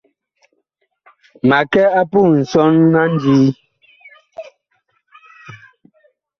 [1.47, 3.49] Ma kɛ a puh nsɔn a ndii.